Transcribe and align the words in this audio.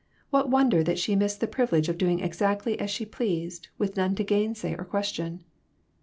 What 0.31 0.49
won 0.49 0.69
der 0.69 0.81
that 0.83 0.97
she 0.97 1.15
missed 1.15 1.41
the 1.41 1.47
privilege 1.47 1.87
of 1.87 1.95
doing 1.99 2.21
exactly 2.21 2.79
as 2.79 2.89
she 2.89 3.05
pleased, 3.05 3.67
with 3.77 3.95
none 3.97 4.15
to 4.15 4.23
gainsay 4.23 4.73
or 4.75 4.83
question 4.83 5.43